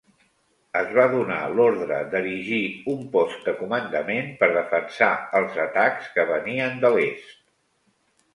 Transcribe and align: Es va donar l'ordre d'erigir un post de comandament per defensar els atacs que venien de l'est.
Es 0.79 0.93
va 0.99 1.03
donar 1.09 1.41
l'ordre 1.59 1.99
d'erigir 2.13 2.61
un 2.93 3.03
post 3.17 3.45
de 3.51 3.55
comandament 3.59 4.33
per 4.41 4.51
defensar 4.57 5.11
els 5.41 5.61
atacs 5.67 6.09
que 6.17 6.27
venien 6.33 6.83
de 6.87 6.93
l'est. 6.99 7.39